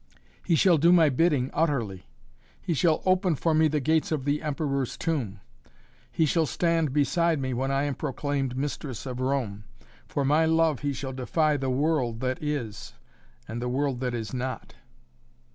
He 0.43 0.55
shall 0.55 0.79
do 0.79 0.91
my 0.91 1.09
bidding 1.09 1.51
utterly. 1.53 2.07
He 2.59 2.73
shall 2.73 3.03
open 3.05 3.35
for 3.35 3.53
me 3.53 3.67
the 3.67 3.79
gates 3.79 4.11
of 4.11 4.25
the 4.25 4.41
Emperor's 4.41 4.97
Tomb. 4.97 5.41
He 6.11 6.25
shall 6.25 6.47
stand 6.47 6.91
beside 6.91 7.39
me 7.39 7.53
when 7.53 7.69
I 7.69 7.83
am 7.83 7.93
proclaimed 7.93 8.57
mistress 8.57 9.05
of 9.05 9.19
Rome! 9.19 9.63
For 10.07 10.25
my 10.25 10.45
love 10.47 10.79
he 10.79 10.91
shall 10.91 11.13
defy 11.13 11.55
the 11.55 11.69
world 11.69 12.19
that 12.21 12.41
is 12.41 12.93
and 13.47 13.61
the 13.61 13.69
world 13.69 13.99
that 13.99 14.15
is 14.15 14.33
not." 14.33 14.73